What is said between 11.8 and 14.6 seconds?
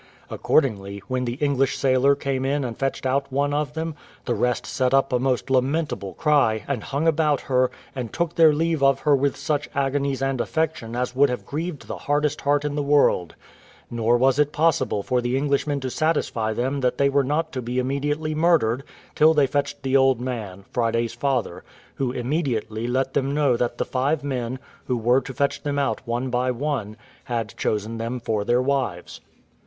the hardest heart in the world: nor was it